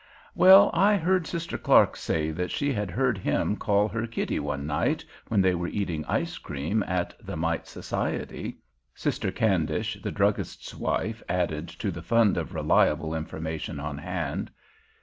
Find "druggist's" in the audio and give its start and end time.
10.11-10.73